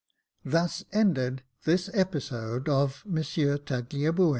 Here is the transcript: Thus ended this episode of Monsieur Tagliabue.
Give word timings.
Thus 0.43 0.83
ended 0.91 1.43
this 1.63 1.87
episode 1.93 2.67
of 2.67 3.03
Monsieur 3.05 3.59
Tagliabue. 3.59 4.29